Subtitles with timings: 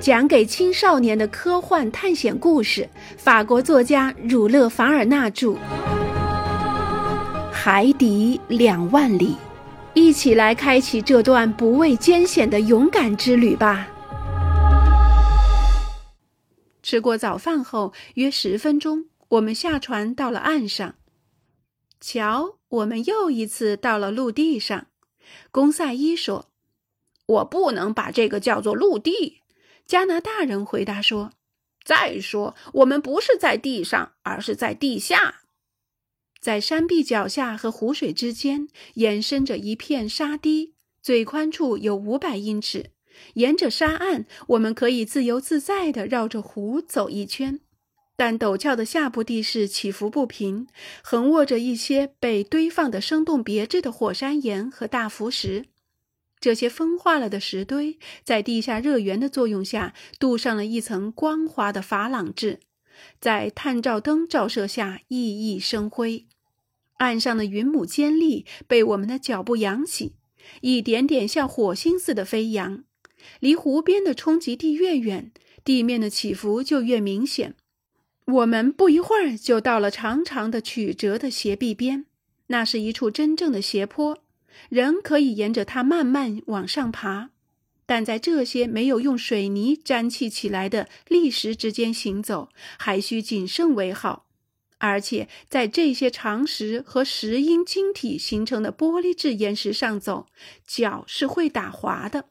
[0.00, 5.48] 讲给青少年的科幻探险故事，法国作家儒勒·凡尔纳著，
[7.50, 9.32] 《海底两万里》，
[9.94, 13.88] 一起来开启这段不畏艰险的勇敢之旅吧。
[16.80, 20.94] 吃过早饭后，约十分钟，我们下船到了岸上。
[22.00, 24.86] 瞧，我们又一次到了陆地上。
[25.50, 26.46] 公赛伊说
[27.26, 29.40] ：“我不能把这个叫做陆地。”
[29.88, 31.32] 加拿大人回答说
[31.82, 35.36] ：“再说，我们不是在地上，而是在地下，
[36.42, 42.90] 在山壁脚下和湖水之间延伸着一片沙堤，最宽处有五百英尺。
[43.34, 47.58] 沿着沙岸，我们可以自由自在地绕着湖走一圈。
[48.14, 50.68] 但陡峭的下部地势起伏不平，
[51.02, 55.64] 横卧着一些被堆放的生动别致的火山岩和大浮石。”
[56.40, 62.60] 这些风化了的石堆，在地下热源的作用下，镀上了一层光滑的珐琅质，
[63.20, 66.26] 在探照灯照射下熠熠生辉。
[66.98, 70.14] 岸上的云母尖利被我们的脚步扬起，
[70.60, 72.84] 一点点像火星似的飞扬。
[73.40, 75.32] 离湖边的冲击地越远，
[75.64, 77.54] 地面的起伏就越明显。
[78.26, 82.06] 我们不一会儿就到了长长的曲折的斜壁边，
[82.48, 84.22] 那是一处真正的斜坡。
[84.68, 87.30] 人可以沿着它慢慢往上爬，
[87.86, 94.26] 但在这些没有用水泥粘砌起来的砾石之间行走，还需谨慎为好。
[94.80, 100.26] 而且在这些长石和石英晶体形成的玻璃质岩石上走，
[100.64, 102.26] 脚是会打滑的。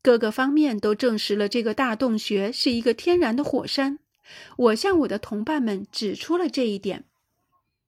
[0.00, 3.98] 各个方面都证实了这个大洞穴是一个天然的火山。
[4.56, 7.04] 我向我的同伴们指出了这一点。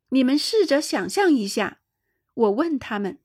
[0.08, 1.78] 你们试着想象一下，
[2.34, 3.19] 我问他们。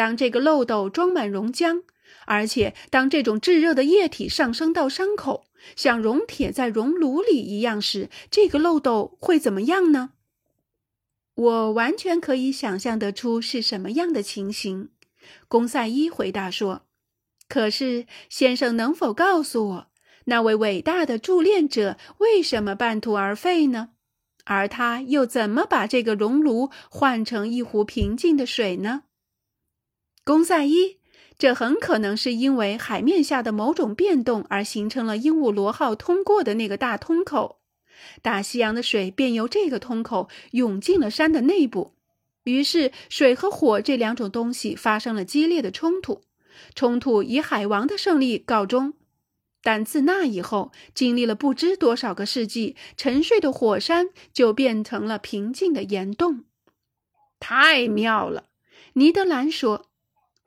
[0.00, 1.82] 当这个漏斗装满熔浆，
[2.24, 5.44] 而且当这种炙热的液体上升到伤口，
[5.76, 10.12] 像熔铁在熔炉里一样时，这个漏斗会怎么样呢？
[11.34, 14.88] 我完全可以想象得出是什么样的情形。
[15.48, 16.86] 公赛伊回答说
[17.46, 19.86] ：“可是，先生能否告诉我，
[20.24, 23.90] 那位伟大的铸炼者为什么半途而废呢？
[24.46, 29.02] 而他又怎么把这个熔炉换成一壶平静的水呢？”
[30.30, 30.98] 公赛伊，
[31.38, 37.58] 这很可能是因为海面下的某种变动而形成了鹦鹉螺号通过的那个大通口，
[38.22, 41.96] 大西洋的水便由这个通口涌进了山的内部，
[42.44, 46.22] 于是水和火这两种东西发生了激烈的冲突，
[46.76, 48.94] 冲突以海王的胜利告终。
[49.64, 56.44] 但自那以后，经历了不知多少个世纪，沉睡的火山就变成了平静的岩洞。
[57.40, 58.44] 太妙了，
[58.92, 59.89] 尼德兰说。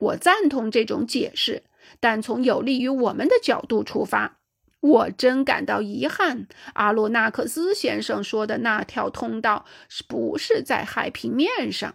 [0.04, 1.62] 我赞同这种解释，
[2.00, 4.38] 但从有利于我们的角度出发，
[4.80, 6.46] 我真感到遗憾。
[6.74, 11.94] 阿罗纳克斯先生说的那条通道是不是在海平面上？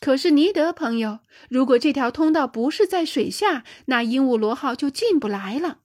[0.00, 5.78] 可是，尼德朋友，如果这条通道不是在水下，那鹦鹉螺号就进不来了。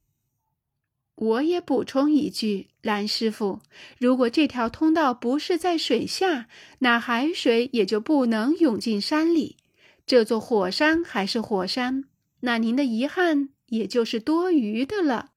[1.16, 3.62] 我也补充一句，蓝师傅，
[3.98, 6.48] 如果这条通道不是在水下，
[6.80, 9.58] 那海水也就不能涌进山里。
[10.06, 12.04] 这座火山还是火山，
[12.42, 15.32] 那您的遗憾也就是多余的了。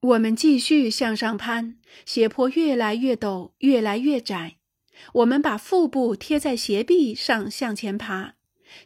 [0.00, 4.56] 我们继续向上攀，斜坡越来越陡，越来越窄。
[5.14, 8.34] 我们把腹部贴在斜壁上向前爬，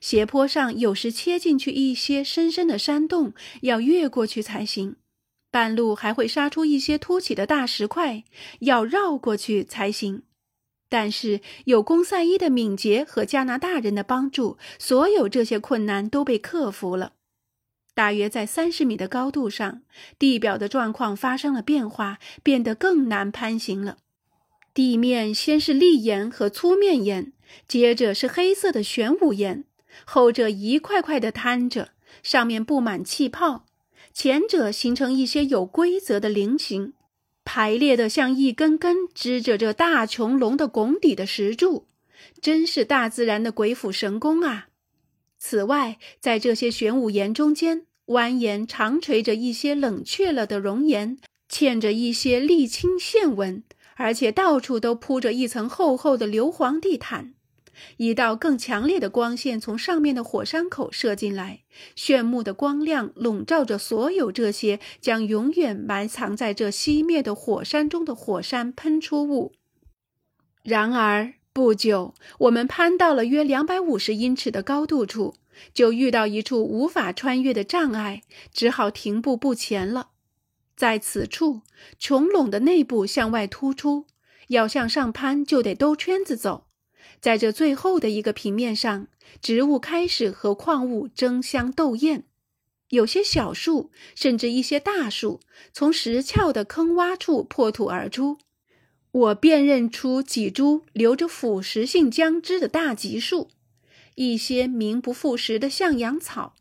[0.01, 4.97] 斜坡上有时切进去一些深深的山洞，要越过去才行。
[5.51, 8.23] 半路还会杀出一些凸起的大石块，
[8.61, 10.23] 要绕过去才行。
[10.91, 17.15] 但是有公赛伊的敏捷和加拿大人的帮助，所有这些困难都被克服了。
[17.95, 19.83] 大约在三十米的高度上，
[20.19, 23.99] 地表的状况发生了变化，变得更难攀行了。
[24.75, 27.33] 地面先是砾岩和粗面岩，
[27.69, 29.65] 接着是黑色的玄武岩，
[30.05, 31.91] 后者一块块的摊着，
[32.23, 33.65] 上面布满气泡，
[34.13, 36.95] 前者形成一些有规则的菱形。
[37.45, 41.87] 排列的像一根根支着这大穹隆的拱底的石柱，
[42.41, 44.69] 真是大自然的鬼斧神工啊！
[45.39, 51.19] 此外，在这些玄武岩中间蜿蜒长垂着一些冷却了的熔岩，
[51.51, 53.63] 嵌着一些沥青线纹，
[53.97, 57.35] 而且到处都铺着一层厚厚的硫磺地毯。
[57.97, 61.61] 一道更强烈的光线从上面的火山口射进来，
[61.95, 69.53] 炫目的光亮笼罩着所有这些将永远埋藏在这熄灭的火山中的火山喷出物。
[70.63, 75.35] 然而，不久，我们攀到了约两百五十英尺的高度处，
[75.73, 78.23] 就遇到一处无法穿越的障碍，
[78.53, 80.11] 只好停步不前了。
[80.77, 81.63] 在此处，
[81.99, 84.07] 穹窿的内部向外突出，
[84.49, 86.67] 要向上攀就得兜圈子走。
[87.21, 89.07] 在这最后的一个平面上，
[89.43, 92.25] 植物开始和矿物争相斗艳。
[92.89, 95.41] 有些小树，甚至一些大树，
[95.73, 98.39] 从石峭的坑洼处破土而出。
[99.13, 103.51] 我辨认出几株留着腐蚀性浆汁的大棘树，
[104.15, 106.55] 一些名不副实的向阳草，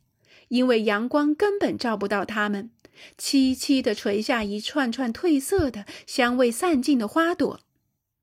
[0.49, 2.71] 因为阳光根本照不到它们。
[3.17, 7.61] 凄凄地垂下一串串褪色的、香味散尽的花朵，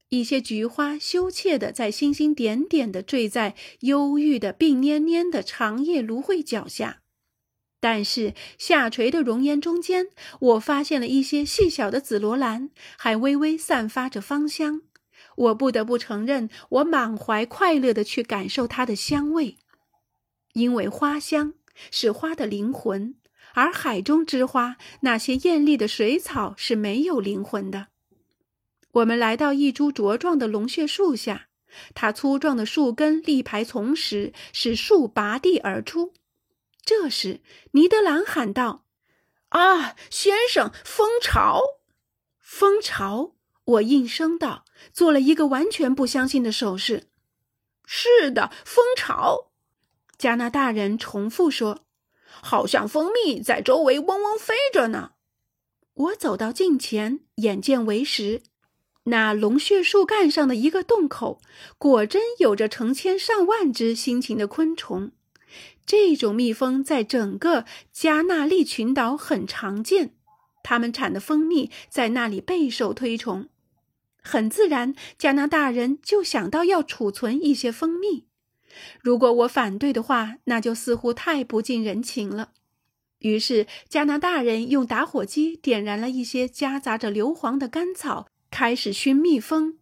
[0.09, 7.03] 一些菊花羞怯地在星星点点地坠在忧郁的、病蔫蔫的长叶芦荟脚下。
[7.81, 10.09] 但是下垂的容颜中间，
[10.41, 14.83] 我发现了一些细小的紫罗兰，还微微散发着芳香。
[15.37, 19.59] 我不得不承认，我满怀快乐地去感受它的香味，
[20.55, 21.55] 因为花香
[21.91, 23.17] 是花的灵魂。
[23.55, 27.89] 而海中之花，那些艳丽的水草是没有灵魂的。
[28.97, 31.49] 我们来到一株茁壮的龙血树下，
[31.95, 36.15] 它粗壮的树根立排从石，使树拔地而出。
[36.83, 37.41] 这时，
[37.73, 38.87] 尼德兰喊道
[39.51, 41.61] ：“啊，先生，蜂巢！
[42.39, 43.35] 蜂巢！”
[43.65, 47.09] 我应声道，做了一个完全不相信的手势。
[47.85, 49.51] “是的，蜂巢！”
[50.17, 51.83] 加拿大人重复说。
[52.43, 55.13] 好像蜂蜜在周围嗡嗡飞着呢。
[55.95, 58.43] 我走到近前，眼见为实。
[59.09, 61.41] 那龙血树干上的一个洞口，
[61.79, 65.13] 果真有着成千上万只辛勤的昆虫。
[65.87, 70.15] 这种蜜蜂在整个加纳利群岛很常见，
[70.65, 73.49] 它们产的蜂蜜在那里备受推崇。
[74.21, 78.27] 很自然，加拿大人就想到要储存一些蜂蜜。
[79.01, 82.51] 如果我反对的话，那就似乎太不近人情了。
[83.21, 88.27] 于是，加拿大人用打火机点燃了一些夹杂着硫磺的干草，
[88.59, 89.79] 开始熏蜜蜂。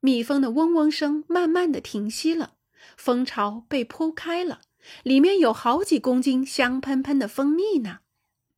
[0.00, 2.54] 蜜蜂的嗡嗡声慢慢的停息了，
[2.96, 4.60] 蜂巢被剖开了，
[5.04, 8.00] 里面有好几公斤香喷喷的蜂蜜呢。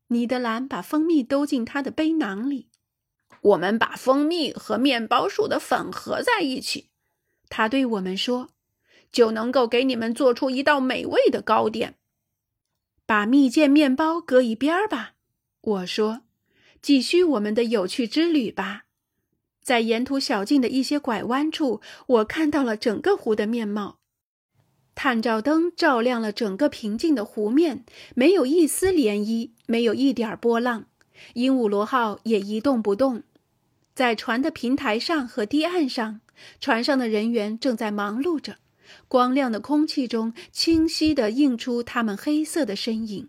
[0.07, 2.71] 尼德兰把蜂蜜兜进他的背囊里。
[3.43, 6.89] 我们把蜂蜜和面包树的粉合在一起，
[7.51, 8.49] 他对我们说。
[9.13, 11.97] 就能够给你们做出一道美味的糕点。
[13.05, 15.17] 把蜜饯面包搁一边儿吧，
[15.61, 16.23] 我说，
[16.81, 18.85] 继续我们的有趣之旅吧。
[19.63, 23.99] 在沿途小径的一些拐弯处，我看到了整个湖的面貌。
[24.95, 27.85] 探照灯照亮了整个平静的湖面，
[28.15, 30.87] 没有一丝涟漪，没有一点波浪。
[31.35, 33.23] 鹦鹉螺号也一动不动。
[33.95, 36.21] 在船的平台上和堤岸上，
[36.61, 38.57] 船上的人员正在忙碌着。
[39.09, 43.29] 光亮的空气中，清晰地映出他们黑色的身影。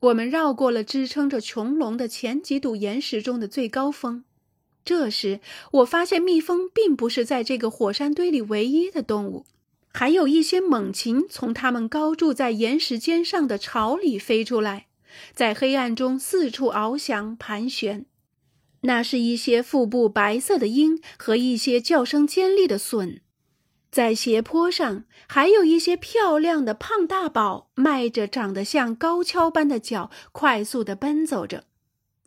[0.00, 4.24] 我们绕过了支撑着穹窿的前几堵岩石中的最高峰。
[4.84, 5.40] 这时，
[5.72, 9.44] 我发现蜜蜂并不是在这个火山堆里唯一的动物，
[9.92, 14.86] 还有一些猛禽从它们高筑在岩石尖上的巢里飞出来，
[15.34, 18.06] 在黑暗中四处翱翔盘旋。
[18.82, 23.20] 那是一些腹部白色的鹰和一些叫声尖利的隼。
[23.90, 31.64] 在斜坡上，还有一些漂亮的胖大宝，迈着长得像高跷般的脚，快速地奔走着。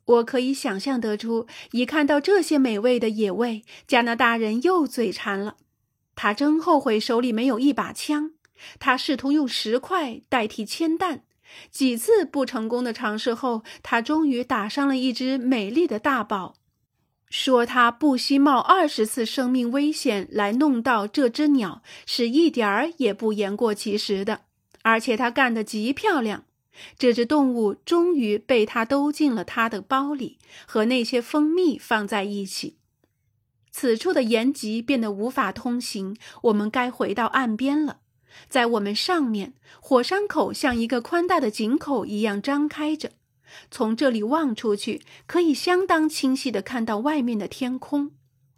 [0.05, 5.55] 我可以想象得出，一看到这些美味的野味，加拿大人又嘴馋了。
[6.15, 8.31] 他真后悔手里没有一把枪。
[8.79, 11.23] 他试图用石块代替铅弹，
[11.69, 16.55] 几次不成功的尝试后，他终于打伤了一只美丽的大宝。
[17.29, 24.41] 说他不惜冒二十次生命危险来弄到这只鸟，是一点儿也不言过其实的。
[24.83, 26.45] 而且他干得极漂亮，
[26.97, 32.77] 这只动物终于被他兜进了他的包里，和那些蜂蜜放在一起。
[33.71, 38.01] 此处的岩脊变得无法通行，我们该回到岸边了。
[38.47, 43.11] 在我们上面，火山口像一个宽大的井口一样张开着。
[43.69, 48.11] 从这里望出去，可以相当清晰地看到外面的天空。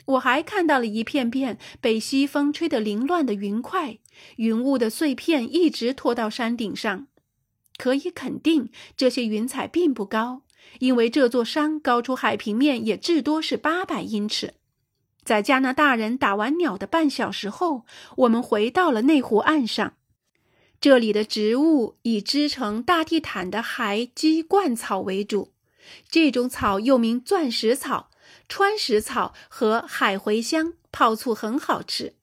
[0.05, 3.97] 我还看到了一片片被西风吹得凌乱的云块，
[4.37, 7.07] 云雾的碎片一直拖到山顶上。
[7.77, 10.43] 可以肯定，这些云彩并不高，
[10.79, 14.53] 因为这座山高出海平面也至多是八百英尺。
[15.23, 17.85] 在加拿大人打完鸟的半小时后，
[18.17, 19.93] 我们回到了内湖岸上。
[20.79, 25.51] 这里的植物以织成大地毯的海鸡冠草为主，
[26.07, 28.11] 这种草又名钻石草、
[28.47, 32.13] 川石草和海茴香，泡醋很好吃。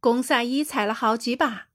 [0.00, 1.67] 公赛伊采了好几把。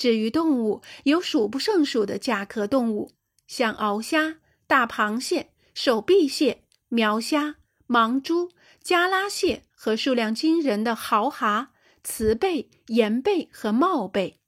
[0.00, 3.10] 至于动物，有数不胜数的甲壳动物，
[3.46, 8.50] 像鳌虾、大螃蟹、手臂蟹、苗虾、盲蛛、
[8.82, 14.38] 加拉蟹和数量惊人的豪蛤、雌贝、岩贝和帽贝。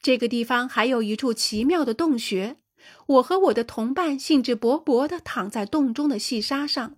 [0.00, 2.58] 这个地方还有一处奇妙的洞穴。
[3.06, 6.94] 我和我的同伴兴致勃勃地躺在洞中的细沙上，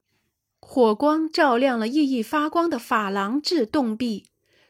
[0.60, 4.26] 火光照亮了熠熠发光的珐琅质洞壁，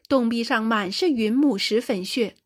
[0.07, 2.37] 洞壁上满是云母石粉屑。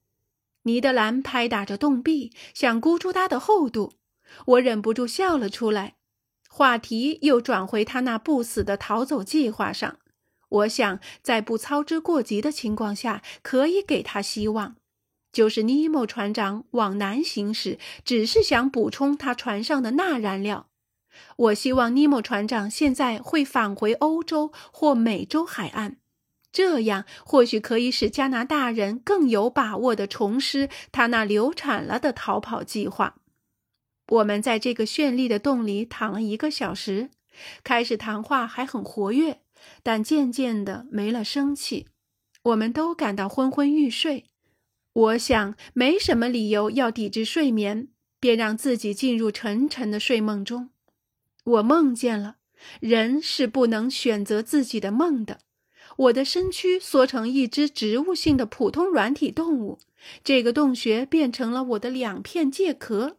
[0.63, 3.93] 尼德兰拍打着洞壁，想估出它的厚度。
[4.46, 5.96] 我忍不住笑了出来。
[6.50, 9.98] 话题又转回他那不死的逃走计划上。
[10.50, 14.75] 我想，在不操之过急的情况下，可以给他希望。
[15.32, 20.67] 就是尼莫船长往南行驶，只是想补充他船上的钠燃料。
[21.38, 25.98] 我希望尼莫船长现在会返回欧洲或美洲海岸，
[26.53, 33.15] 这样或许可以使加拿大人更有把握地重施他那流产了的逃跑计划。
[34.10, 37.10] 我们在这个绚丽的洞里躺了一个小时，
[37.63, 39.41] 开始谈话还很活跃，
[39.81, 41.88] 但渐渐的没了生气。
[42.43, 44.25] 我们都感到昏昏欲睡。
[44.93, 47.88] 我想没什么理由要抵制睡眠，
[48.19, 50.69] 便让自己进入沉沉的睡梦中。
[51.45, 52.36] 我梦见了，
[52.79, 55.39] 人是不能选择自己的梦的。
[55.97, 59.79] 我的身躯缩成一只植物性的普通软体动物，
[60.23, 63.17] 这个洞穴变成了我的两片介壳。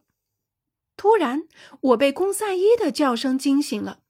[0.96, 1.44] 突然，
[1.80, 4.00] 我被公赛伊的叫声惊醒了。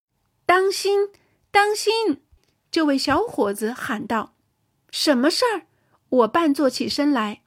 [0.46, 1.08] “当心，
[1.50, 2.22] 当心！”
[2.70, 4.34] 这位小伙子喊道。
[4.90, 5.66] “什么事儿？”
[6.10, 7.42] 我半坐起身来，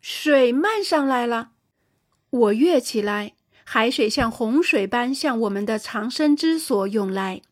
[0.00, 1.52] 水漫上来了。
[2.30, 7.42] 我跃起来，海水像洪水般向我们的藏身之所涌来。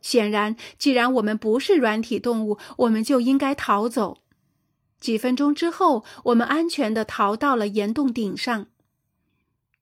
[0.00, 4.18] 显然，既然我们不是软体动物，我们就应该逃走。
[5.00, 8.66] 几分钟之后，我们安全地逃到了岩洞顶上。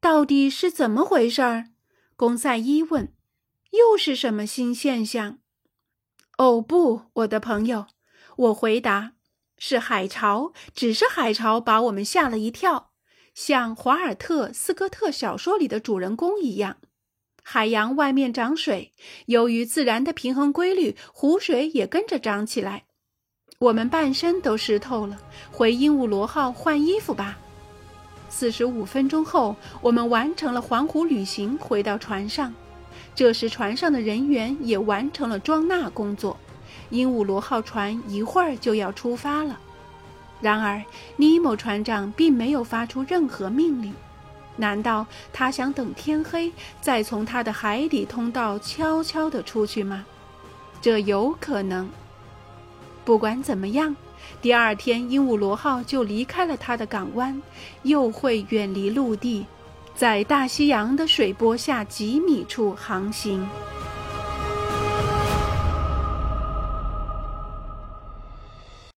[0.00, 1.70] 到底是怎么回事儿？
[2.16, 3.12] 公赛伊问。
[3.72, 5.38] 又是什么新现象？
[6.38, 7.86] 哦，不，我的朋友，
[8.36, 9.12] 我回答。
[9.58, 12.92] 是海潮，只是海潮把我们吓了一跳，
[13.34, 16.76] 像华尔特·斯科特小说里的主人公一样。
[17.48, 18.92] 海洋外面涨水，
[19.26, 22.82] 由于自然的平衡规律，湖水也跟着涨起来。
[23.60, 25.16] 我们半身都湿透了，
[25.52, 27.38] 回鹦鹉螺号换衣服吧。
[28.28, 32.52] 四十五分钟后，我们完成了环湖旅行，回到船上。
[33.14, 36.36] 这时，船上的人员也完成了装纳工作。
[36.90, 39.56] 鹦鹉螺号船一会儿就要出发了，
[40.40, 40.82] 然而
[41.14, 43.94] 尼莫船长并没有发出任何命令。
[44.56, 50.04] 难道他想等天黑再从他的海底通道悄悄地出去吗？
[50.80, 51.88] 这有可能。
[53.04, 53.94] 不管怎么样，
[54.42, 57.40] 第二天鹦鹉螺号就离开了它的港湾，
[57.82, 59.46] 又会远离陆地，
[59.94, 63.46] 在大西洋的水波下几米处航行。